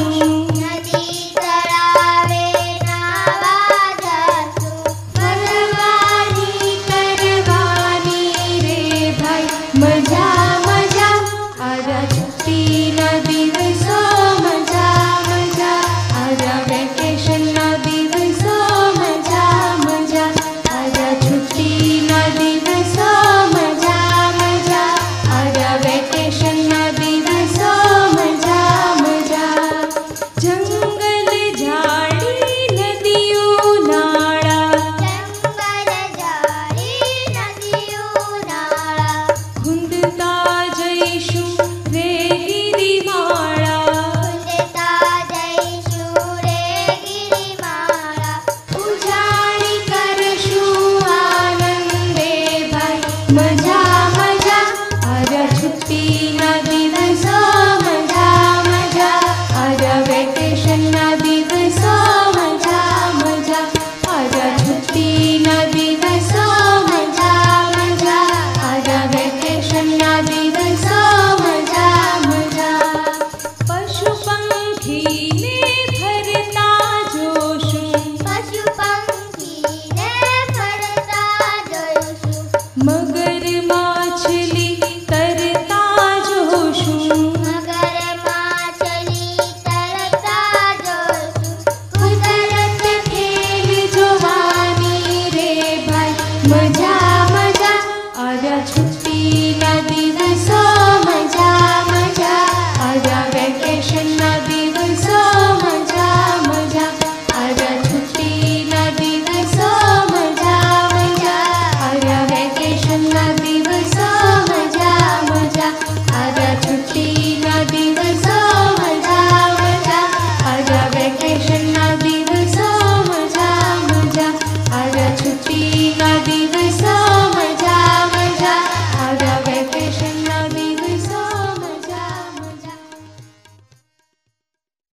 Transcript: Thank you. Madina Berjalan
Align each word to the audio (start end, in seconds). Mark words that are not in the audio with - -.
Thank 0.00 0.24
you. 0.24 0.29
Madina 56.20 56.79
Berjalan 96.50 96.89